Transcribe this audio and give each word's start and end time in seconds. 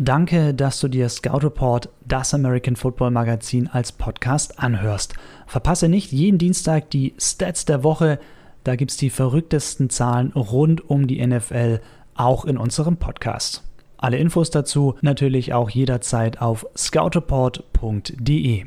Danke, 0.00 0.54
dass 0.54 0.78
du 0.78 0.86
dir 0.86 1.08
Scout 1.08 1.38
Report, 1.38 1.88
das 2.06 2.32
American 2.32 2.76
Football 2.76 3.10
Magazin, 3.10 3.66
als 3.66 3.90
Podcast 3.90 4.60
anhörst. 4.60 5.14
Verpasse 5.48 5.88
nicht 5.88 6.12
jeden 6.12 6.38
Dienstag 6.38 6.88
die 6.90 7.14
Stats 7.18 7.64
der 7.64 7.82
Woche. 7.82 8.20
Da 8.62 8.76
gibt 8.76 8.92
es 8.92 8.96
die 8.96 9.10
verrücktesten 9.10 9.90
Zahlen 9.90 10.30
rund 10.34 10.88
um 10.88 11.08
die 11.08 11.26
NFL, 11.26 11.80
auch 12.14 12.44
in 12.44 12.58
unserem 12.58 12.96
Podcast. 12.96 13.64
Alle 13.96 14.18
Infos 14.18 14.50
dazu 14.50 14.94
natürlich 15.00 15.52
auch 15.52 15.68
jederzeit 15.68 16.40
auf 16.40 16.64
scoutreport.de. 16.76 18.66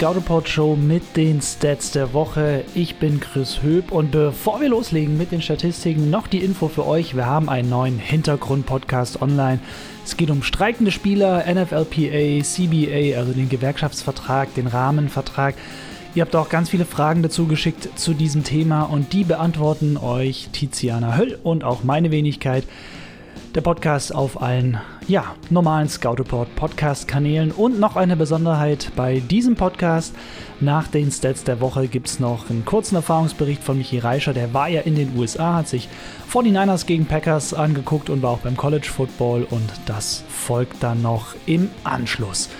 Scout 0.00 0.16
Report 0.16 0.48
Show 0.48 0.76
mit 0.76 1.14
den 1.14 1.42
Stats 1.42 1.90
der 1.90 2.14
Woche. 2.14 2.64
Ich 2.74 2.96
bin 2.96 3.20
Chris 3.20 3.62
Höp 3.62 3.92
und 3.92 4.10
bevor 4.10 4.58
wir 4.58 4.70
loslegen 4.70 5.18
mit 5.18 5.30
den 5.30 5.42
Statistiken, 5.42 6.08
noch 6.08 6.26
die 6.26 6.42
Info 6.42 6.68
für 6.68 6.86
euch. 6.86 7.14
Wir 7.14 7.26
haben 7.26 7.50
einen 7.50 7.68
neuen 7.68 7.98
Hintergrund-Podcast 7.98 9.20
online. 9.20 9.60
Es 10.02 10.16
geht 10.16 10.30
um 10.30 10.42
streikende 10.42 10.90
Spieler, 10.90 11.44
NFLPA, 11.46 12.42
CBA, 12.42 13.18
also 13.18 13.34
den 13.34 13.50
Gewerkschaftsvertrag, 13.50 14.54
den 14.54 14.68
Rahmenvertrag. 14.68 15.54
Ihr 16.14 16.22
habt 16.22 16.34
auch 16.34 16.48
ganz 16.48 16.70
viele 16.70 16.86
Fragen 16.86 17.22
dazu 17.22 17.46
geschickt 17.46 17.90
zu 17.96 18.14
diesem 18.14 18.42
Thema 18.42 18.84
und 18.84 19.12
die 19.12 19.24
beantworten 19.24 19.98
euch 19.98 20.48
Tiziana 20.50 21.18
Höll 21.18 21.38
und 21.42 21.62
auch 21.62 21.84
meine 21.84 22.10
Wenigkeit 22.10 22.64
der 23.54 23.62
Podcast 23.62 24.14
auf 24.14 24.40
allen 24.40 24.80
ja, 25.08 25.34
normalen 25.50 25.88
Scout 25.88 26.14
Report 26.20 26.54
Podcast 26.54 27.08
Kanälen 27.08 27.50
und 27.50 27.80
noch 27.80 27.96
eine 27.96 28.16
Besonderheit 28.16 28.92
bei 28.94 29.20
diesem 29.20 29.56
Podcast. 29.56 30.14
Nach 30.60 30.86
den 30.86 31.10
Stats 31.10 31.42
der 31.42 31.60
Woche 31.60 31.88
gibt 31.88 32.06
es 32.06 32.20
noch 32.20 32.48
einen 32.48 32.64
kurzen 32.64 32.94
Erfahrungsbericht 32.94 33.62
von 33.62 33.78
Michi 33.78 33.98
Reischer. 33.98 34.32
Der 34.32 34.54
war 34.54 34.68
ja 34.68 34.82
in 34.82 34.94
den 34.94 35.16
USA, 35.16 35.56
hat 35.56 35.68
sich 35.68 35.88
49ers 36.32 36.86
gegen 36.86 37.06
Packers 37.06 37.52
angeguckt 37.52 38.08
und 38.08 38.22
war 38.22 38.30
auch 38.30 38.38
beim 38.38 38.56
College 38.56 38.88
Football 38.88 39.46
und 39.50 39.68
das 39.86 40.22
folgt 40.28 40.82
dann 40.82 41.02
noch 41.02 41.34
im 41.46 41.70
Anschluss. 41.82 42.50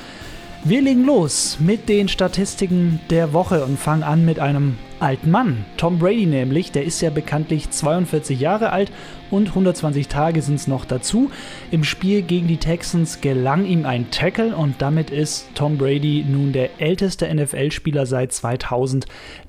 Wir 0.62 0.82
legen 0.82 1.06
los 1.06 1.56
mit 1.58 1.88
den 1.88 2.06
Statistiken 2.08 3.00
der 3.08 3.32
Woche 3.32 3.64
und 3.64 3.78
fangen 3.78 4.02
an 4.02 4.26
mit 4.26 4.38
einem 4.38 4.76
alten 4.98 5.30
Mann. 5.30 5.64
Tom 5.78 5.98
Brady 5.98 6.26
nämlich, 6.26 6.70
der 6.70 6.84
ist 6.84 7.00
ja 7.00 7.08
bekanntlich 7.08 7.70
42 7.70 8.38
Jahre 8.38 8.68
alt 8.68 8.92
und 9.30 9.48
120 9.48 10.08
Tage 10.08 10.42
sind 10.42 10.56
es 10.56 10.66
noch 10.66 10.84
dazu. 10.84 11.30
Im 11.70 11.82
Spiel 11.82 12.20
gegen 12.20 12.46
die 12.46 12.58
Texans 12.58 13.22
gelang 13.22 13.64
ihm 13.64 13.86
ein 13.86 14.10
Tackle 14.10 14.54
und 14.54 14.82
damit 14.82 15.08
ist 15.08 15.48
Tom 15.54 15.78
Brady 15.78 16.26
nun 16.28 16.52
der 16.52 16.78
älteste 16.78 17.34
NFL-Spieler 17.34 18.04
seit 18.04 18.30
2000, 18.32 19.06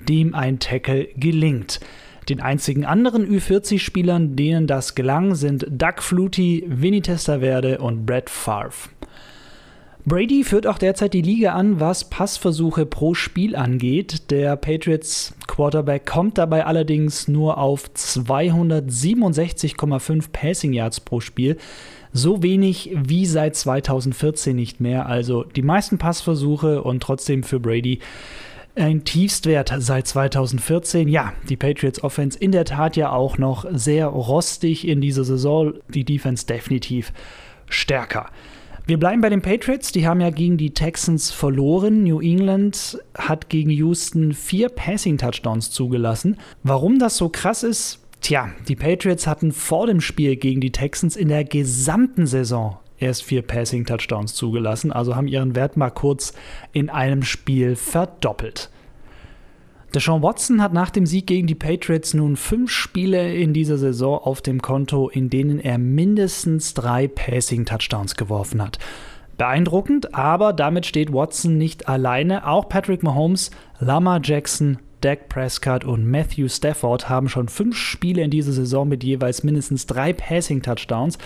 dem 0.08 0.34
ein 0.34 0.60
Tackle 0.60 1.10
gelingt. 1.18 1.82
Den 2.30 2.40
einzigen 2.40 2.86
anderen 2.86 3.28
Ü40-Spielern, 3.28 4.38
denen 4.38 4.66
das 4.66 4.96
gelang, 4.96 5.36
sind 5.36 5.68
Doug 5.70 5.96
Flutie, 6.00 6.64
Vinny 6.68 7.02
Testaverde 7.02 7.80
und 7.80 8.06
Brett 8.06 8.30
Favre. 8.30 8.90
Brady 10.06 10.44
führt 10.44 10.66
auch 10.66 10.80
derzeit 10.80 11.14
die 11.14 11.22
Liga 11.22 11.54
an, 11.54 11.80
was 11.80 12.10
Passversuche 12.10 12.88
pro 12.88 13.14
Spiel 13.14 13.56
angeht. 13.56 14.32
Der 14.32 14.56
Patriots 14.56 15.36
Quarterback 15.48 16.08
kommt 16.08 16.40
dabei 16.40 16.66
allerdings 16.66 17.28
nur 17.28 17.60
auf 17.60 17.92
267,5 17.96 20.32
Passing 20.32 20.74
Yards 20.74 21.02
pro 21.02 21.20
Spiel. 21.20 21.58
So 22.14 22.42
wenig 22.42 22.90
wie 22.96 23.28
seit 23.28 23.56
2014 23.56 24.56
nicht 24.56 24.82
mehr. 24.82 25.06
Also 25.06 25.44
die 25.44 25.62
meisten 25.62 26.00
Passversuche 26.00 26.82
und 26.82 27.04
trotzdem 27.04 27.44
für 27.44 27.60
Brady 27.60 28.00
ein 28.76 29.04
Tiefstwert 29.04 29.72
seit 29.78 30.08
2014. 30.08 31.10
Ja, 31.10 31.34
die 31.48 31.58
Patriots 31.58 32.04
Offense 32.04 32.40
in 32.40 32.52
der 32.52 32.66
Tat 32.66 32.96
ja 32.96 33.12
auch 33.12 33.38
noch 33.38 33.68
sehr 33.72 34.08
rostig 34.08 34.88
in 34.88 35.00
dieser 35.00 35.26
Saison. 35.26 35.74
Die 35.90 36.06
Defense 36.06 36.48
definitiv 36.48 37.14
stärker. 37.70 38.32
Wir 38.88 38.98
bleiben 38.98 39.22
bei 39.22 39.30
den 39.30 39.42
Patriots. 39.42 39.92
Die 39.92 40.08
haben 40.08 40.22
ja 40.22 40.32
gegen 40.32 40.58
die 40.58 40.74
Texans 40.74 41.32
verloren. 41.32 42.04
New 42.04 42.20
England 42.20 43.00
hat 43.16 43.50
gegen 43.50 43.70
Houston 43.70 44.34
vier 44.34 44.70
Passing-Touchdowns 44.70 45.72
zugelassen. 45.72 46.38
Warum 46.64 47.00
das 47.00 47.18
so 47.18 47.30
krass 47.30 47.64
ist? 47.64 48.00
Tja, 48.22 48.52
die 48.68 48.76
Patriots 48.76 49.28
hatten 49.28 49.52
vor 49.52 49.88
dem 49.88 50.02
Spiel 50.02 50.36
gegen 50.36 50.62
die 50.62 50.72
Texans 50.72 51.16
in 51.16 51.28
der 51.28 51.44
gesamten 51.44 52.28
Saison 52.28 52.78
erst 53.00 53.24
vier 53.24 53.42
Passing-Touchdowns 53.42 54.36
zugelassen, 54.36 54.92
also 54.92 55.16
haben 55.16 55.28
ihren 55.28 55.56
Wert 55.56 55.76
mal 55.76 55.90
kurz 55.90 56.34
in 56.72 56.90
einem 56.90 57.24
Spiel 57.24 57.76
verdoppelt. 57.76 58.70
Deshaun 59.94 60.24
Watson 60.24 60.62
hat 60.62 60.72
nach 60.72 60.90
dem 60.90 61.06
Sieg 61.06 61.28
gegen 61.28 61.48
die 61.48 61.56
Patriots 61.56 62.14
nun 62.14 62.38
fünf 62.38 62.72
Spiele 62.72 63.36
in 63.36 63.54
dieser 63.54 63.78
Saison 63.78 64.20
auf 64.20 64.42
dem 64.42 64.62
Konto, 64.62 65.10
in 65.10 65.30
denen 65.30 65.60
er 65.60 65.78
mindestens 65.78 66.74
drei 66.74 67.10
Passing-Touchdowns 67.10 68.16
geworfen 68.16 68.62
hat. 68.62 68.80
Beeindruckend, 69.38 70.16
aber 70.16 70.54
damit 70.54 70.86
steht 70.86 71.12
Watson 71.12 71.58
nicht 71.58 71.90
alleine. 71.90 72.48
Auch 72.48 72.70
Patrick 72.70 73.04
Mahomes, 73.04 73.52
Lama 73.80 74.22
Jackson, 74.24 74.78
Dak 75.02 75.28
Prescott 75.28 75.84
und 75.84 76.06
Matthew 76.10 76.48
Stafford 76.48 77.10
haben 77.10 77.28
schon 77.28 77.50
fünf 77.50 77.76
Spiele 77.76 78.22
in 78.22 78.30
dieser 78.30 78.54
Saison 78.54 78.88
mit 78.88 79.04
jeweils 79.04 79.44
mindestens 79.44 79.88
drei 79.88 80.14
Passing-Touchdowns. 80.14 81.18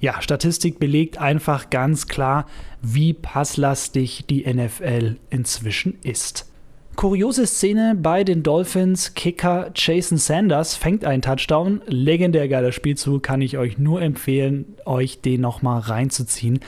Ja, 0.00 0.20
Statistik 0.22 0.80
belegt 0.80 1.18
einfach 1.18 1.70
ganz 1.70 2.08
klar, 2.08 2.46
wie 2.82 3.12
passlastig 3.12 4.24
die 4.28 4.52
NFL 4.52 5.18
inzwischen 5.30 5.98
ist. 6.02 6.50
Kuriose 6.98 7.46
Szene 7.46 7.94
bei 7.94 8.24
den 8.24 8.42
Dolphins. 8.42 9.14
Kicker 9.14 9.70
Jason 9.72 10.18
Sanders 10.18 10.74
fängt 10.74 11.04
einen 11.04 11.22
Touchdown. 11.22 11.80
Legendär 11.86 12.48
geiler 12.48 12.72
Spielzug, 12.72 13.22
kann 13.22 13.40
ich 13.40 13.56
euch 13.56 13.78
nur 13.78 14.02
empfehlen, 14.02 14.74
euch 14.84 15.20
den 15.20 15.40
nochmal 15.40 15.78
reinzuziehen. 15.78 16.58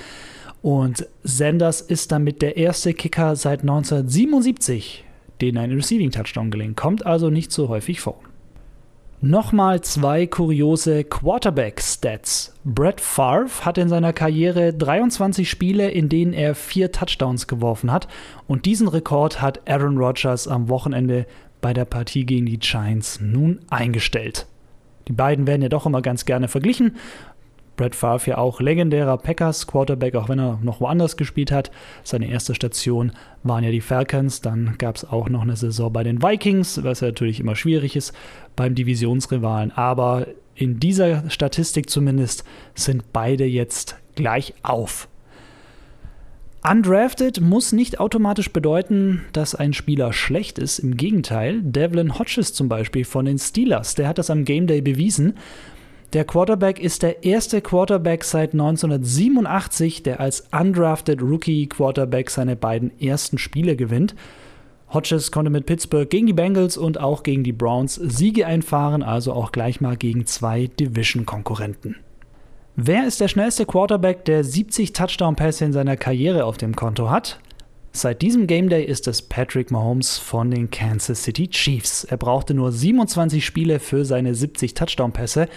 Und 0.63 1.05
Sanders 1.25 1.81
ist 1.81 2.13
damit 2.13 2.43
der 2.43 2.57
erste 2.57 2.95
Kicker 2.95 3.35
seit 3.35 3.63
1977, 3.63 5.05
den 5.41 5.59
ein 5.59 5.73
Receiving 5.73 6.13
Touchdown 6.13 6.53
gelingt. 6.53 6.77
Kommt 6.77 7.05
also 7.05 7.29
nicht 7.29 7.51
so 7.51 7.69
häufig 7.69 8.01
vor. 8.01 8.21
Nochmal 9.23 9.83
zwei 9.83 10.27
kuriose 10.27 11.05
Quarterback-Stats. 11.05 12.55
Brett 12.65 13.03
Favre 13.03 13.51
hat 13.67 13.77
in 13.77 13.91
seiner 13.91 14.15
Karriere 14.15 14.73
23 14.73 15.49
Spiele, 15.49 15.91
in 15.91 16.09
denen 16.09 16.33
er 16.33 16.55
vier 16.55 16.91
Touchdowns 16.91 17.47
geworfen 17.47 17.93
hat. 17.93 18.09
Und 18.49 18.65
diesen 18.65 18.89
Rekord 18.89 19.43
hat 19.43 19.69
Aaron 19.69 19.99
Rodgers 19.99 20.49
am 20.49 20.71
Wochenende 20.71 21.27
bei 21.61 21.75
der 21.75 21.85
Partie 21.85 22.25
gegen 22.25 22.47
die 22.47 22.59
Giants 22.59 23.21
nun 23.21 23.61
eingestellt. 23.69 24.47
Die 25.07 25.13
beiden 25.13 25.47
werden 25.47 25.61
ja 25.61 25.69
doch 25.69 25.85
immer 25.85 26.01
ganz 26.01 26.25
gerne 26.25 26.49
verglichen. 26.49 26.97
Brett 27.81 27.95
Favre 27.95 28.33
ja 28.33 28.37
auch 28.37 28.61
legendärer 28.61 29.17
Packers 29.17 29.67
Quarterback, 29.67 30.15
auch 30.15 30.29
wenn 30.29 30.39
er 30.39 30.59
noch 30.63 30.83
woanders 30.83 31.17
gespielt 31.17 31.51
hat. 31.51 31.71
Seine 32.03 32.29
erste 32.29 32.55
Station 32.55 33.13
waren 33.43 33.65
ja 33.65 33.71
die 33.71 33.81
Falcons. 33.81 34.43
Dann 34.43 34.75
gab 34.77 34.97
es 34.97 35.07
auch 35.07 35.31
noch 35.31 35.41
eine 35.41 35.57
Saison 35.57 35.91
bei 35.91 36.05
den 36.05 36.23
Vikings, 36.23 36.85
was 36.85 37.01
ja 37.01 37.09
natürlich 37.09 37.41
immer 37.41 37.57
schwierig 37.57 37.97
ist 37.97 38.13
beim 38.55 38.75
Divisionsrivalen. 38.75 39.73
Aber 39.73 40.27
in 40.55 40.79
dieser 40.79 41.31
Statistik 41.31 41.89
zumindest 41.89 42.45
sind 42.75 43.15
beide 43.15 43.47
jetzt 43.47 43.97
gleich 44.15 44.53
auf. 44.63 45.09
Undrafted 46.63 47.41
muss 47.41 47.73
nicht 47.73 47.99
automatisch 47.99 48.53
bedeuten, 48.53 49.25
dass 49.33 49.55
ein 49.55 49.73
Spieler 49.73 50.13
schlecht 50.13 50.59
ist. 50.59 50.81
Im 50.81 50.99
Gegenteil, 50.99 51.63
Devlin 51.63 52.19
Hodges 52.19 52.53
zum 52.53 52.69
Beispiel 52.69 53.07
von 53.07 53.25
den 53.25 53.39
Steelers, 53.39 53.95
der 53.95 54.07
hat 54.07 54.19
das 54.19 54.29
am 54.29 54.45
Game 54.45 54.67
Day 54.67 54.83
bewiesen. 54.83 55.39
Der 56.13 56.25
Quarterback 56.25 56.81
ist 56.81 57.05
der 57.05 57.23
erste 57.23 57.61
Quarterback 57.61 58.25
seit 58.25 58.53
1987, 58.53 60.03
der 60.03 60.19
als 60.19 60.49
undrafted 60.51 61.23
Rookie 61.23 61.69
Quarterback 61.69 62.31
seine 62.31 62.57
beiden 62.57 62.91
ersten 63.01 63.39
Spiele 63.39 63.77
gewinnt. 63.77 64.17
Hodges 64.93 65.31
konnte 65.31 65.53
mit 65.53 65.67
Pittsburgh 65.67 66.11
gegen 66.11 66.27
die 66.27 66.33
Bengals 66.33 66.77
und 66.77 66.99
auch 66.99 67.23
gegen 67.23 67.45
die 67.45 67.53
Browns 67.53 67.95
Siege 67.95 68.45
einfahren, 68.45 69.05
also 69.05 69.33
auch 69.33 69.53
gleich 69.53 69.81
mal 69.81 69.97
gegen 69.97 70.27
zwei 70.27 70.67
Division-Konkurrenten. 70.67 71.95
Wer 72.75 73.07
ist 73.07 73.21
der 73.21 73.29
schnellste 73.29 73.65
Quarterback, 73.65 74.25
der 74.25 74.43
70 74.43 74.93
Touchdown-Pässe 74.93 75.67
in 75.67 75.73
seiner 75.73 75.97
Karriere 75.97 76.45
auf 76.45 76.57
dem 76.57 76.75
Konto 76.75 77.09
hat? 77.09 77.39
Seit 77.93 78.23
diesem 78.23 78.47
Game 78.47 78.69
Day 78.69 78.85
ist 78.85 79.09
es 79.09 79.21
Patrick 79.21 79.73
Mahomes 79.73 80.17
von 80.17 80.53
den 80.53 80.71
Kansas 80.71 81.25
City 81.25 81.49
Chiefs. 81.49 82.05
Er 82.05 82.19
brauchte 82.19 82.55
nur 82.55 82.71
27 82.71 83.45
Spiele 83.45 83.81
für 83.81 84.05
seine 84.05 84.37
70 84.37 84.75
Touchdown-Pässe 84.75 85.49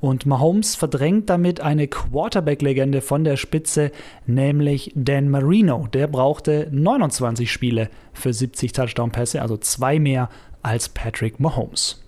und 0.00 0.24
Mahomes 0.24 0.76
verdrängt 0.76 1.28
damit 1.28 1.60
eine 1.60 1.88
Quarterback-Legende 1.88 3.00
von 3.00 3.24
der 3.24 3.36
Spitze, 3.36 3.90
nämlich 4.24 4.92
Dan 4.94 5.30
Marino. 5.30 5.88
Der 5.92 6.06
brauchte 6.06 6.68
29 6.70 7.50
Spiele 7.50 7.90
für 8.12 8.32
70 8.32 8.70
Touchdown-Pässe, 8.72 9.42
also 9.42 9.56
zwei 9.56 9.98
mehr 9.98 10.28
als 10.62 10.88
Patrick 10.88 11.40
Mahomes. 11.40 12.04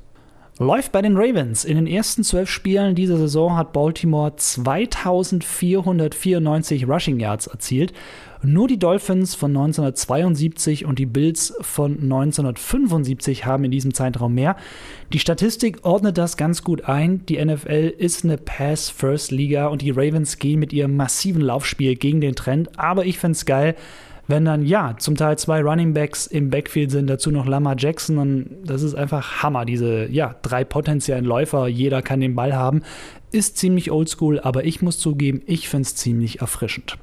Läuft 0.58 0.93
bei 0.93 1.00
den 1.02 1.17
Ravens. 1.17 1.64
In 1.64 1.76
den 1.76 1.88
ersten 1.88 2.23
zwölf 2.23 2.49
Spielen 2.49 2.94
dieser 2.94 3.17
Saison 3.17 3.56
hat 3.56 3.73
Baltimore 3.73 4.37
2494 4.37 6.87
Rushing 6.87 7.19
Yards 7.19 7.49
erzielt 7.49 7.93
Nur 8.44 8.66
die 8.66 8.78
Dolphins 8.78 9.36
von 9.36 9.52
1972 9.52 10.84
und 10.84 10.98
die 10.98 11.06
Bills 11.06 11.54
von 11.60 11.92
1975 11.92 13.46
haben 13.46 13.62
in 13.62 13.70
diesem 13.70 13.94
Zeitraum 13.94 14.34
mehr. 14.34 14.56
Die 15.12 15.20
Statistik 15.20 15.84
ordnet 15.84 16.18
das 16.18 16.36
ganz 16.36 16.64
gut 16.64 16.86
ein. 16.86 17.24
Die 17.26 17.42
NFL 17.42 17.94
ist 17.96 18.24
eine 18.24 18.38
Pass-First-Liga 18.38 19.68
und 19.68 19.80
die 19.80 19.92
Ravens 19.92 20.40
gehen 20.40 20.58
mit 20.58 20.72
ihrem 20.72 20.96
massiven 20.96 21.40
Laufspiel 21.40 21.94
gegen 21.94 22.20
den 22.20 22.34
Trend. 22.34 22.76
Aber 22.80 23.06
ich 23.06 23.20
finde 23.20 23.36
es 23.36 23.46
geil, 23.46 23.76
wenn 24.26 24.44
dann 24.44 24.66
ja 24.66 24.96
zum 24.98 25.14
Teil 25.14 25.38
zwei 25.38 25.62
Running 25.62 25.94
Backs 25.94 26.26
im 26.26 26.50
Backfield 26.50 26.90
sind, 26.90 27.06
dazu 27.08 27.30
noch 27.30 27.46
Lama 27.46 27.76
Jackson, 27.78 28.16
dann 28.16 28.46
das 28.64 28.82
ist 28.82 28.94
einfach 28.94 29.44
Hammer. 29.44 29.64
Diese 29.64 30.08
ja 30.10 30.34
drei 30.42 30.64
potenziellen 30.64 31.24
Läufer, 31.24 31.68
jeder 31.68 32.02
kann 32.02 32.18
den 32.18 32.34
Ball 32.34 32.54
haben, 32.54 32.82
ist 33.30 33.56
ziemlich 33.56 33.92
oldschool, 33.92 34.40
aber 34.40 34.64
ich 34.64 34.82
muss 34.82 34.98
zugeben, 34.98 35.42
ich 35.46 35.68
finde 35.68 35.82
es 35.82 35.94
ziemlich 35.94 36.40
erfrischend. 36.40 36.98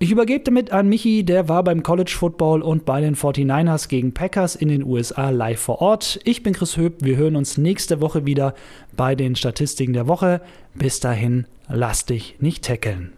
Ich 0.00 0.10
übergebe 0.10 0.42
damit 0.42 0.72
an 0.72 0.88
Michi, 0.88 1.24
der 1.24 1.48
war 1.48 1.62
beim 1.62 1.84
College 1.84 2.12
Football 2.18 2.62
und 2.62 2.84
bei 2.84 3.00
den 3.00 3.14
49ers 3.14 3.88
gegen 3.88 4.12
Packers 4.12 4.56
in 4.56 4.68
den 4.68 4.84
USA 4.84 5.30
live 5.30 5.60
vor 5.60 5.80
Ort. 5.80 6.18
Ich 6.24 6.42
bin 6.42 6.52
Chris 6.52 6.76
Höp, 6.76 6.96
wir 7.04 7.16
hören 7.16 7.36
uns 7.36 7.58
nächste 7.58 8.00
Woche 8.00 8.26
wieder 8.26 8.54
bei 8.96 9.14
den 9.14 9.36
Statistiken 9.36 9.92
der 9.92 10.08
Woche. 10.08 10.40
Bis 10.74 10.98
dahin, 10.98 11.46
lass 11.68 12.06
dich 12.06 12.36
nicht 12.40 12.64
tackeln. 12.64 13.12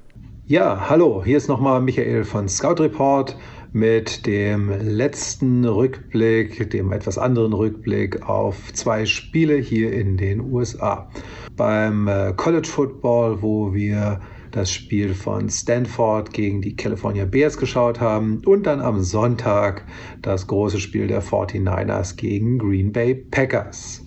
Ja, 0.46 0.90
hallo, 0.90 1.24
hier 1.24 1.38
ist 1.38 1.48
nochmal 1.48 1.80
Michael 1.80 2.24
von 2.24 2.46
Scout 2.46 2.82
Report 2.82 3.34
mit 3.72 4.26
dem 4.26 4.70
letzten 4.80 5.64
Rückblick, 5.64 6.70
dem 6.70 6.92
etwas 6.92 7.16
anderen 7.16 7.54
Rückblick 7.54 8.28
auf 8.28 8.72
zwei 8.74 9.06
Spiele 9.06 9.56
hier 9.56 9.92
in 9.92 10.18
den 10.18 10.40
USA. 10.40 11.10
Beim 11.56 12.06
äh, 12.06 12.34
College 12.36 12.68
Football, 12.68 13.40
wo 13.40 13.72
wir 13.72 14.20
das 14.56 14.72
Spiel 14.72 15.12
von 15.12 15.50
Stanford 15.50 16.32
gegen 16.32 16.62
die 16.62 16.76
California 16.76 17.26
Bears 17.26 17.58
geschaut 17.58 18.00
haben 18.00 18.40
und 18.46 18.66
dann 18.66 18.80
am 18.80 19.02
Sonntag 19.02 19.84
das 20.22 20.46
große 20.46 20.80
Spiel 20.80 21.08
der 21.08 21.22
49ers 21.22 22.16
gegen 22.16 22.58
Green 22.58 22.90
Bay 22.90 23.14
Packers. 23.14 24.06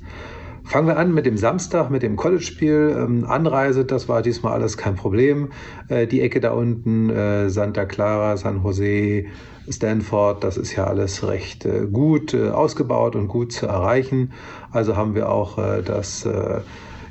Fangen 0.63 0.87
wir 0.87 0.97
an 0.97 1.13
mit 1.13 1.27
dem 1.27 1.37
Samstag, 1.37 1.91
mit 1.91 2.01
dem 2.01 2.15
College-Spiel. 2.15 2.95
Ähm, 2.97 3.25
Anreise, 3.25 3.85
das 3.85 4.09
war 4.09 4.23
diesmal 4.23 4.53
alles 4.53 4.75
kein 4.75 4.95
Problem. 4.95 5.49
Äh, 5.87 6.07
die 6.07 6.21
Ecke 6.21 6.39
da 6.39 6.51
unten, 6.51 7.11
äh, 7.11 7.49
Santa 7.51 7.85
Clara, 7.85 8.35
San 8.35 8.63
Jose, 8.63 9.25
Stanford, 9.69 10.43
das 10.43 10.57
ist 10.57 10.75
ja 10.75 10.85
alles 10.85 11.27
recht 11.27 11.65
äh, 11.65 11.85
gut 11.91 12.33
äh, 12.33 12.49
ausgebaut 12.49 13.15
und 13.15 13.27
gut 13.27 13.51
zu 13.51 13.67
erreichen. 13.67 14.33
Also 14.71 14.95
haben 14.95 15.13
wir 15.13 15.29
auch 15.29 15.59
äh, 15.59 15.83
das 15.83 16.25
äh, 16.25 16.61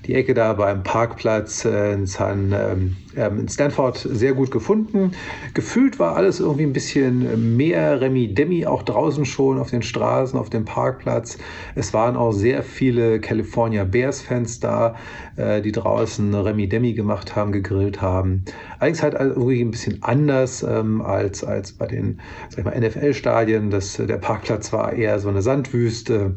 die 0.09 0.15
Ecke 0.15 0.33
da 0.33 0.55
beim 0.55 0.83
Parkplatz 0.83 1.67
in, 1.67 2.07
San, 2.07 2.55
ähm, 2.57 2.97
ähm, 3.15 3.41
in 3.41 3.49
Stanford 3.49 3.99
sehr 3.99 4.33
gut 4.33 4.51
gefunden. 4.51 5.13
Gefühlt 5.53 5.99
war 5.99 6.17
alles 6.17 6.41
irgendwie 6.41 6.63
ein 6.63 6.73
bisschen 6.73 7.57
mehr 7.59 8.01
Remi-Demi, 8.01 8.65
auch 8.65 8.83
draußen 8.83 9.27
schon 9.27 9.59
auf 9.59 9.69
den 9.69 9.83
Straßen, 9.83 10.39
auf 10.39 10.49
dem 10.49 10.65
Parkplatz. 10.65 11.37
Es 11.75 11.93
waren 11.93 12.17
auch 12.17 12.33
sehr 12.33 12.63
viele 12.63 13.21
California 13.21 13.85
Bears-Fans 13.85 14.61
da, 14.61 14.97
äh, 15.37 15.61
die 15.61 15.73
draußen 15.73 16.35
Remi-Demi 16.35 16.95
gemacht 16.95 17.37
haben, 17.37 17.53
gegrillt 17.53 18.01
haben. 18.01 18.47
Allerdings 18.79 19.03
halt 19.03 19.13
irgendwie 19.13 19.61
ein 19.61 19.71
bisschen 19.71 20.03
anders 20.03 20.63
ähm, 20.63 21.03
als, 21.03 21.45
als 21.45 21.73
bei 21.73 21.87
den 21.87 22.21
NFL-Stadien. 22.57 23.69
Der 23.71 24.17
Parkplatz 24.17 24.73
war 24.73 24.95
eher 24.95 25.19
so 25.19 25.29
eine 25.29 25.43
Sandwüste. 25.43 26.37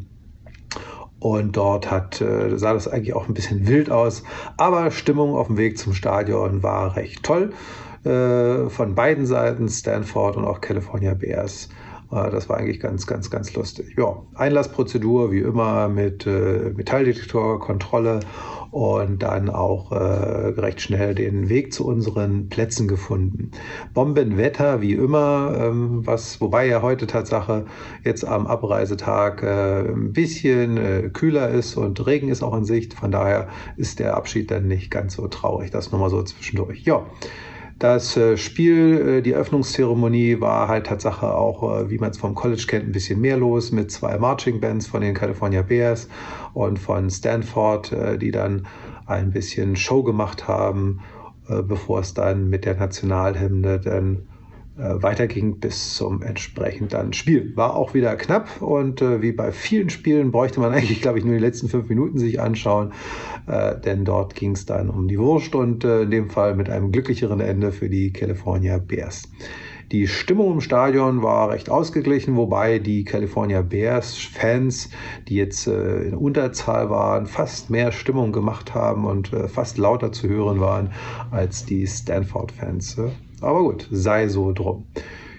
Und 1.22 1.56
dort 1.56 1.88
hat, 1.88 2.20
äh, 2.20 2.58
sah 2.58 2.72
das 2.72 2.88
eigentlich 2.88 3.14
auch 3.14 3.28
ein 3.28 3.34
bisschen 3.34 3.68
wild 3.68 3.92
aus. 3.92 4.24
Aber 4.56 4.90
Stimmung 4.90 5.36
auf 5.36 5.46
dem 5.46 5.56
Weg 5.56 5.78
zum 5.78 5.94
Stadion 5.94 6.64
war 6.64 6.96
recht 6.96 7.22
toll. 7.22 7.52
Äh, 8.04 8.68
von 8.68 8.96
beiden 8.96 9.24
Seiten, 9.24 9.68
Stanford 9.68 10.36
und 10.36 10.44
auch 10.44 10.60
California 10.60 11.14
Bears. 11.14 11.68
Äh, 12.10 12.28
das 12.30 12.48
war 12.48 12.56
eigentlich 12.56 12.80
ganz, 12.80 13.06
ganz, 13.06 13.30
ganz 13.30 13.54
lustig. 13.54 13.94
Ja, 13.96 14.16
Einlassprozedur 14.34 15.30
wie 15.30 15.38
immer 15.38 15.88
mit 15.88 16.26
äh, 16.26 16.72
Metalldetektorkontrolle 16.74 18.18
und 18.72 19.22
dann 19.22 19.50
auch 19.50 19.92
äh, 19.92 19.94
recht 19.96 20.80
schnell 20.80 21.14
den 21.14 21.50
Weg 21.50 21.74
zu 21.74 21.86
unseren 21.86 22.48
Plätzen 22.48 22.88
gefunden. 22.88 23.50
Bombenwetter 23.92 24.80
wie 24.80 24.94
immer, 24.94 25.54
ähm, 25.58 26.06
was 26.06 26.40
wobei 26.40 26.66
ja 26.66 26.80
heute 26.80 27.06
Tatsache 27.06 27.66
jetzt 28.02 28.26
am 28.26 28.46
Abreisetag 28.46 29.42
äh, 29.42 29.80
ein 29.82 30.14
bisschen 30.14 30.78
äh, 30.78 31.10
kühler 31.12 31.50
ist 31.50 31.76
und 31.76 32.04
Regen 32.06 32.30
ist 32.30 32.42
auch 32.42 32.56
in 32.56 32.64
Sicht. 32.64 32.94
Von 32.94 33.10
daher 33.10 33.48
ist 33.76 33.98
der 33.98 34.16
Abschied 34.16 34.50
dann 34.50 34.68
nicht 34.68 34.90
ganz 34.90 35.14
so 35.14 35.28
traurig. 35.28 35.70
Das 35.70 35.92
nochmal 35.92 36.08
so 36.10 36.22
zwischendurch. 36.22 36.82
Ja. 36.84 37.04
Das 37.78 38.16
äh, 38.16 38.36
Spiel, 38.36 39.18
äh, 39.18 39.22
die 39.22 39.32
Eröffnungszeremonie 39.32 40.40
war 40.40 40.68
halt 40.68 40.86
Tatsache 40.86 41.34
auch, 41.34 41.62
äh, 41.80 41.90
wie 41.90 41.98
man 41.98 42.10
es 42.10 42.18
vom 42.18 42.34
College 42.34 42.64
kennt, 42.68 42.86
ein 42.86 42.92
bisschen 42.92 43.20
mehr 43.20 43.36
los 43.36 43.72
mit 43.72 43.90
zwei 43.90 44.18
Marching 44.18 44.60
Bands 44.60 44.86
von 44.86 45.00
den 45.00 45.14
California 45.14 45.62
Bears 45.62 46.08
und 46.54 46.78
von 46.78 47.10
Stanford, 47.10 47.92
die 48.20 48.30
dann 48.30 48.66
ein 49.06 49.30
bisschen 49.30 49.74
Show 49.74 50.02
gemacht 50.02 50.46
haben, 50.48 51.00
bevor 51.48 52.00
es 52.00 52.14
dann 52.14 52.50
mit 52.50 52.66
der 52.66 52.76
Nationalhymne 52.76 53.80
dann 53.80 54.28
weiterging 54.76 55.58
bis 55.60 55.94
zum 55.94 56.22
entsprechenden 56.22 57.12
Spiel. 57.12 57.54
War 57.56 57.76
auch 57.76 57.94
wieder 57.94 58.16
knapp 58.16 58.62
und 58.62 59.02
äh, 59.02 59.20
wie 59.20 59.32
bei 59.32 59.52
vielen 59.52 59.90
Spielen 59.90 60.30
bräuchte 60.30 60.60
man 60.60 60.72
eigentlich, 60.74 61.02
glaube 61.02 61.18
ich, 61.18 61.24
nur 61.24 61.34
die 61.34 61.40
letzten 61.40 61.68
fünf 61.68 61.88
Minuten 61.88 62.18
sich 62.18 62.40
anschauen, 62.40 62.92
äh, 63.46 63.78
denn 63.78 64.04
dort 64.04 64.34
ging 64.34 64.52
es 64.52 64.66
dann 64.66 64.88
um 64.88 65.08
die 65.08 65.18
Wurst 65.18 65.54
und 65.54 65.84
äh, 65.84 66.02
in 66.02 66.10
dem 66.10 66.30
Fall 66.30 66.54
mit 66.54 66.70
einem 66.70 66.90
glücklicheren 66.90 67.40
Ende 67.40 67.72
für 67.72 67.88
die 67.88 68.12
California 68.12 68.78
Bears. 68.78 69.28
Die 69.92 70.08
Stimmung 70.08 70.54
im 70.54 70.60
Stadion 70.62 71.22
war 71.22 71.50
recht 71.50 71.68
ausgeglichen, 71.68 72.34
wobei 72.34 72.78
die 72.78 73.04
California 73.04 73.60
Bears 73.60 74.16
Fans, 74.16 74.88
die 75.28 75.34
jetzt 75.34 75.66
äh, 75.66 76.04
in 76.04 76.14
Unterzahl 76.14 76.88
waren, 76.88 77.26
fast 77.26 77.68
mehr 77.68 77.92
Stimmung 77.92 78.32
gemacht 78.32 78.74
haben 78.74 79.04
und 79.04 79.34
äh, 79.34 79.48
fast 79.48 79.76
lauter 79.76 80.10
zu 80.10 80.30
hören 80.30 80.60
waren 80.60 80.92
als 81.30 81.66
die 81.66 81.86
Stanford 81.86 82.52
Fans. 82.52 82.98
Aber 83.42 83.62
gut, 83.62 83.88
sei 83.90 84.28
so 84.28 84.52
drum. 84.52 84.86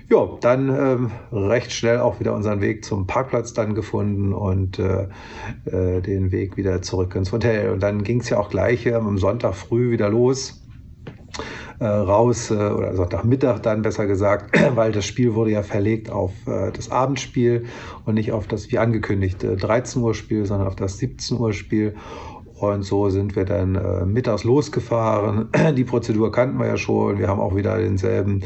Ja, 0.09 0.27
dann 0.41 0.69
ähm, 0.69 1.11
recht 1.31 1.71
schnell 1.71 2.00
auch 2.00 2.19
wieder 2.19 2.35
unseren 2.35 2.61
Weg 2.61 2.85
zum 2.85 3.07
Parkplatz 3.07 3.53
dann 3.53 3.73
gefunden 3.73 4.33
und 4.33 4.77
äh, 4.77 5.07
äh, 5.65 6.01
den 6.01 6.31
Weg 6.31 6.57
wieder 6.57 6.81
zurück 6.81 7.15
ins 7.15 7.31
Hotel. 7.31 7.71
Und 7.71 7.81
dann 7.81 8.03
ging 8.03 8.19
es 8.19 8.29
ja 8.29 8.38
auch 8.38 8.50
gleich 8.50 8.85
äh, 8.85 8.94
am 8.94 9.17
Sonntag 9.17 9.55
früh 9.55 9.91
wieder 9.91 10.09
los. 10.09 10.63
Äh, 11.79 11.85
raus 11.85 12.51
äh, 12.51 12.53
oder 12.53 12.95
Sonntagmittag 12.95 13.59
dann 13.59 13.81
besser 13.81 14.05
gesagt, 14.05 14.57
weil 14.75 14.91
das 14.91 15.05
Spiel 15.05 15.33
wurde 15.33 15.51
ja 15.51 15.63
verlegt 15.63 16.11
auf 16.11 16.31
äh, 16.45 16.72
das 16.72 16.91
Abendspiel 16.91 17.65
und 18.05 18.13
nicht 18.13 18.31
auf 18.31 18.48
das 18.48 18.72
wie 18.72 18.77
angekündigt 18.77 19.43
13 19.43 20.01
Uhr 20.01 20.13
Spiel, 20.13 20.45
sondern 20.45 20.67
auf 20.67 20.75
das 20.75 21.00
17 21.00 21.38
Uhr 21.39 21.51
Spiel. 21.53 21.95
Und 22.72 22.84
so 22.84 23.10
sind 23.10 23.36
wir 23.36 23.43
dann 23.43 23.75
äh, 23.75 24.05
mittags 24.05 24.46
losgefahren. 24.46 25.50
Die 25.75 25.84
Prozedur 25.84 26.32
kannten 26.32 26.58
wir 26.60 26.67
ja 26.67 26.77
schon. 26.77 27.20
Wir 27.20 27.27
haben 27.27 27.41
auch 27.41 27.55
wieder 27.55 27.77
denselben, 27.77 28.41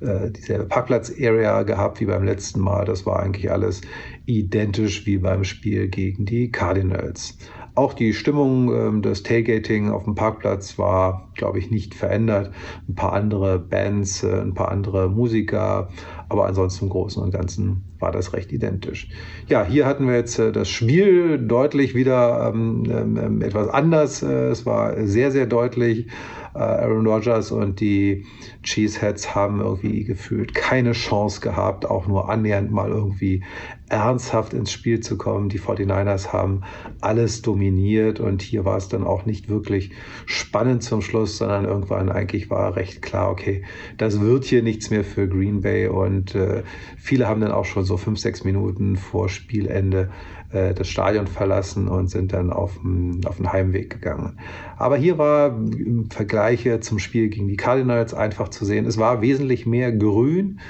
äh, 0.00 0.30
dieselbe 0.30 0.66
Parkplatz-Area 0.66 1.62
gehabt 1.62 2.00
wie 2.00 2.06
beim 2.06 2.24
letzten 2.24 2.60
Mal. 2.60 2.84
Das 2.84 3.06
war 3.06 3.20
eigentlich 3.20 3.50
alles 3.50 3.80
identisch 4.26 5.06
wie 5.06 5.16
beim 5.16 5.44
Spiel 5.44 5.88
gegen 5.88 6.26
die 6.26 6.50
Cardinals. 6.50 7.38
Auch 7.74 7.94
die 7.94 8.12
Stimmung 8.12 8.70
ähm, 8.74 9.00
des 9.00 9.22
Tailgating 9.22 9.90
auf 9.90 10.04
dem 10.04 10.14
Parkplatz 10.14 10.78
war, 10.78 11.30
glaube 11.34 11.58
ich, 11.58 11.70
nicht 11.70 11.94
verändert. 11.94 12.52
Ein 12.86 12.94
paar 12.94 13.14
andere 13.14 13.58
Bands, 13.58 14.22
äh, 14.22 14.42
ein 14.42 14.52
paar 14.52 14.70
andere 14.70 15.08
Musiker, 15.08 15.88
aber 16.28 16.46
ansonsten 16.46 16.84
im 16.84 16.90
Großen 16.90 17.22
und 17.22 17.30
Ganzen 17.30 17.91
war 18.02 18.12
das 18.12 18.32
recht 18.32 18.52
identisch. 18.52 19.08
Ja, 19.48 19.64
hier 19.64 19.86
hatten 19.86 20.06
wir 20.06 20.16
jetzt 20.16 20.38
äh, 20.38 20.52
das 20.52 20.68
Spiel 20.68 21.38
deutlich 21.38 21.94
wieder 21.94 22.52
ähm, 22.52 22.84
ähm, 22.90 23.42
etwas 23.42 23.68
anders. 23.68 24.22
Äh, 24.22 24.48
es 24.48 24.66
war 24.66 25.06
sehr, 25.06 25.30
sehr 25.30 25.46
deutlich. 25.46 26.08
Äh, 26.54 26.58
Aaron 26.58 27.06
Rodgers 27.06 27.50
und 27.50 27.80
die 27.80 28.26
Cheeseheads 28.62 29.34
haben 29.34 29.60
irgendwie 29.60 30.04
gefühlt 30.04 30.54
keine 30.54 30.92
Chance 30.92 31.40
gehabt, 31.40 31.86
auch 31.86 32.06
nur 32.06 32.28
annähernd 32.28 32.70
mal 32.70 32.90
irgendwie 32.90 33.42
ernsthaft 33.88 34.54
ins 34.54 34.72
Spiel 34.72 35.00
zu 35.00 35.18
kommen. 35.18 35.48
Die 35.48 35.60
49ers 35.60 36.32
haben 36.32 36.62
alles 37.00 37.42
dominiert 37.42 38.20
und 38.20 38.42
hier 38.42 38.64
war 38.64 38.76
es 38.76 38.88
dann 38.88 39.04
auch 39.04 39.26
nicht 39.26 39.48
wirklich 39.48 39.92
spannend 40.26 40.82
zum 40.82 41.02
Schluss, 41.02 41.38
sondern 41.38 41.64
irgendwann 41.64 42.08
eigentlich 42.08 42.48
war 42.50 42.76
recht 42.76 43.02
klar, 43.02 43.30
okay, 43.30 43.64
das 43.98 44.20
wird 44.20 44.44
hier 44.44 44.62
nichts 44.62 44.90
mehr 44.90 45.04
für 45.04 45.28
Green 45.28 45.60
Bay 45.60 45.88
und 45.88 46.34
äh, 46.34 46.62
viele 46.96 47.28
haben 47.28 47.40
dann 47.40 47.52
auch 47.52 47.66
schon 47.66 47.84
so 47.84 47.91
fünf, 47.98 48.18
sechs 48.18 48.44
Minuten 48.44 48.96
vor 48.96 49.28
Spielende 49.28 50.10
äh, 50.52 50.74
das 50.74 50.88
Stadion 50.88 51.26
verlassen 51.26 51.88
und 51.88 52.08
sind 52.08 52.32
dann 52.32 52.50
auf 52.50 52.78
den, 52.82 53.20
Heimweg 53.50 53.90
gegangen. 53.90 54.38
Aber 54.76 54.96
hier 54.96 55.18
war 55.18 55.48
im 55.56 56.10
Vergleich 56.10 56.68
zum 56.80 56.98
Spiel 56.98 57.28
gegen 57.28 57.48
die 57.48 57.56
Cardinals 57.56 58.14
einfach 58.14 58.48
zu 58.48 58.64
sehen, 58.64 58.86
es 58.86 58.98
war 58.98 59.22
wesentlich 59.22 59.66
mehr 59.66 59.92
grün 59.92 60.60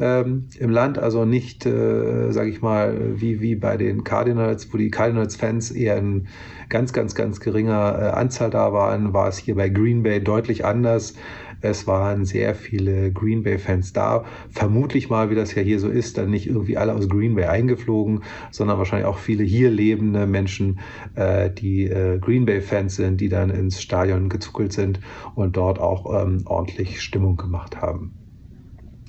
ähm, 0.00 0.46
im 0.58 0.70
Land, 0.70 0.98
also 0.98 1.24
nicht, 1.24 1.66
äh, 1.66 2.30
sage 2.30 2.50
ich 2.50 2.62
mal, 2.62 3.20
wie, 3.20 3.40
wie 3.40 3.56
bei 3.56 3.76
den 3.76 4.04
Cardinals, 4.04 4.72
wo 4.72 4.78
die 4.78 4.90
Cardinals-Fans 4.90 5.72
eher 5.72 5.96
in 5.96 6.28
ganz, 6.68 6.92
ganz, 6.92 7.14
ganz 7.14 7.40
geringer 7.40 7.98
äh, 7.98 8.04
Anzahl 8.10 8.50
da 8.50 8.72
waren, 8.72 9.12
war 9.12 9.28
es 9.28 9.38
hier 9.38 9.56
bei 9.56 9.68
Green 9.68 10.02
Bay 10.02 10.20
deutlich 10.20 10.64
anders. 10.64 11.14
Es 11.60 11.86
waren 11.86 12.24
sehr 12.24 12.54
viele 12.54 13.12
Green 13.12 13.42
Bay-Fans 13.42 13.92
da. 13.92 14.24
Vermutlich 14.50 15.10
mal, 15.10 15.30
wie 15.30 15.34
das 15.34 15.54
ja 15.54 15.62
hier 15.62 15.80
so 15.80 15.88
ist, 15.88 16.18
dann 16.18 16.30
nicht 16.30 16.46
irgendwie 16.46 16.76
alle 16.76 16.94
aus 16.94 17.08
Green 17.08 17.34
Bay 17.34 17.44
eingeflogen, 17.44 18.22
sondern 18.50 18.78
wahrscheinlich 18.78 19.06
auch 19.06 19.18
viele 19.18 19.44
hier 19.44 19.70
lebende 19.70 20.26
Menschen, 20.26 20.80
äh, 21.14 21.50
die 21.50 21.84
äh, 21.84 22.18
Green 22.18 22.46
Bay-Fans 22.46 22.96
sind, 22.96 23.20
die 23.20 23.28
dann 23.28 23.50
ins 23.50 23.82
Stadion 23.82 24.28
gezuckelt 24.28 24.72
sind 24.72 25.00
und 25.34 25.56
dort 25.56 25.78
auch 25.80 26.22
ähm, 26.22 26.42
ordentlich 26.46 27.00
Stimmung 27.00 27.36
gemacht 27.36 27.80
haben. 27.80 28.12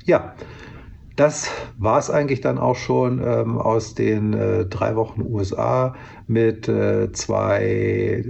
Ja, 0.06 0.34
das 1.15 1.51
war 1.77 2.00
es 2.00 2.10
eigentlich 2.10 2.39
dann 2.39 2.58
auch 2.58 2.77
schon 2.77 3.22
ähm, 3.22 3.58
aus 3.58 3.94
den 3.94 4.34
äh, 4.34 4.65
drei 4.65 4.96
Wochen 4.96 5.22
USA 5.22 5.94
mit 6.27 6.70
äh, 6.70 7.12
zwei 7.12 8.24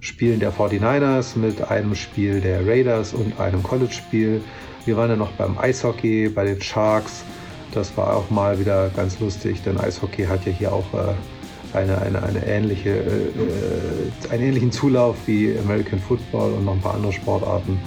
Spielen 0.00 0.40
der 0.40 0.52
49ers, 0.52 1.36
mit 1.36 1.62
einem 1.70 1.94
Spiel 1.94 2.40
der 2.40 2.66
Raiders 2.66 3.14
und 3.14 3.38
einem 3.40 3.62
College-Spiel. 3.62 4.42
Wir 4.84 4.96
waren 4.96 5.10
ja 5.10 5.16
noch 5.16 5.32
beim 5.32 5.58
Eishockey, 5.58 6.28
bei 6.28 6.44
den 6.44 6.60
Sharks. 6.60 7.24
Das 7.72 7.96
war 7.96 8.16
auch 8.16 8.30
mal 8.30 8.58
wieder 8.58 8.90
ganz 8.90 9.18
lustig, 9.20 9.62
denn 9.64 9.78
Eishockey 9.78 10.24
hat 10.24 10.46
ja 10.46 10.52
hier 10.52 10.72
auch 10.72 10.86
äh, 10.94 11.76
eine, 11.76 12.00
eine, 12.00 12.22
eine 12.22 12.46
ähnliche, 12.46 12.90
äh, 12.90 13.02
äh, 13.02 14.30
einen 14.30 14.44
ähnlichen 14.44 14.72
Zulauf 14.72 15.16
wie 15.26 15.56
American 15.58 15.98
Football 15.98 16.52
und 16.52 16.64
noch 16.64 16.74
ein 16.74 16.80
paar 16.80 16.94
andere 16.94 17.12
Sportarten. 17.12 17.78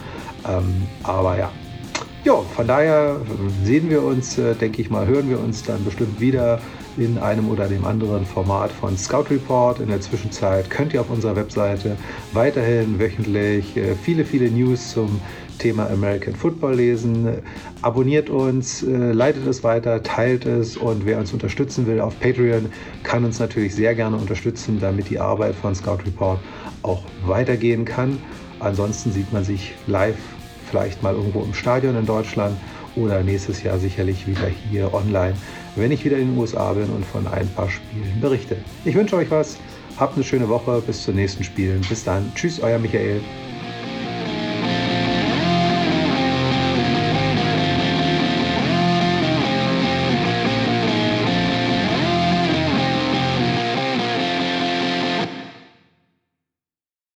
Ähm, 0.47 0.87
aber 1.03 1.37
ja, 1.37 1.51
ja, 2.23 2.35
von 2.55 2.67
daher 2.67 3.19
sehen 3.63 3.89
wir 3.89 4.03
uns, 4.03 4.37
äh, 4.37 4.53
denke 4.53 4.81
ich 4.81 4.89
mal, 4.89 5.07
hören 5.07 5.29
wir 5.29 5.39
uns 5.39 5.63
dann 5.63 5.83
bestimmt 5.83 6.19
wieder 6.19 6.59
in 6.97 7.17
einem 7.17 7.49
oder 7.49 7.67
dem 7.67 7.85
anderen 7.85 8.25
Format 8.25 8.71
von 8.71 8.97
Scout 8.97 9.25
Report. 9.29 9.79
In 9.79 9.89
der 9.89 10.01
Zwischenzeit 10.01 10.69
könnt 10.69 10.93
ihr 10.93 11.01
auf 11.01 11.09
unserer 11.09 11.35
Webseite 11.35 11.95
weiterhin 12.33 12.99
wöchentlich 12.99 13.77
äh, 13.77 13.95
viele, 13.95 14.25
viele 14.25 14.49
News 14.49 14.91
zum 14.91 15.19
Thema 15.57 15.89
American 15.89 16.35
Football 16.35 16.75
lesen. 16.75 17.29
Abonniert 17.81 18.29
uns, 18.29 18.83
äh, 18.83 19.11
leitet 19.11 19.45
es 19.47 19.63
weiter, 19.63 20.01
teilt 20.03 20.45
es 20.45 20.75
und 20.75 21.05
wer 21.05 21.19
uns 21.19 21.33
unterstützen 21.33 21.87
will 21.87 22.01
auf 22.01 22.19
Patreon, 22.19 22.67
kann 23.03 23.23
uns 23.23 23.39
natürlich 23.39 23.75
sehr 23.75 23.95
gerne 23.95 24.17
unterstützen, 24.17 24.79
damit 24.79 25.09
die 25.09 25.19
Arbeit 25.19 25.55
von 25.55 25.75
Scout 25.75 25.99
Report 26.05 26.39
auch 26.81 27.03
weitergehen 27.25 27.85
kann. 27.85 28.17
Ansonsten 28.59 29.11
sieht 29.11 29.31
man 29.31 29.43
sich 29.43 29.73
live 29.87 30.17
vielleicht 30.69 31.03
mal 31.03 31.13
irgendwo 31.13 31.43
im 31.43 31.53
Stadion 31.53 31.95
in 31.95 32.05
Deutschland 32.05 32.57
oder 32.95 33.23
nächstes 33.23 33.63
Jahr 33.63 33.77
sicherlich 33.77 34.27
wieder 34.27 34.47
hier 34.47 34.93
online, 34.93 35.35
wenn 35.75 35.91
ich 35.91 36.03
wieder 36.03 36.17
in 36.17 36.31
den 36.31 36.37
USA 36.37 36.73
bin 36.73 36.89
und 36.89 37.05
von 37.05 37.27
ein 37.27 37.47
paar 37.49 37.69
Spielen 37.69 38.19
berichte. 38.19 38.57
Ich 38.85 38.95
wünsche 38.95 39.15
euch 39.15 39.31
was, 39.31 39.57
habt 39.97 40.15
eine 40.15 40.23
schöne 40.23 40.49
Woche, 40.49 40.81
bis 40.85 41.03
zu 41.03 41.11
nächsten 41.11 41.43
Spielen. 41.43 41.81
Bis 41.87 42.03
dann, 42.03 42.31
tschüss, 42.35 42.59
euer 42.59 42.79
Michael. 42.79 43.21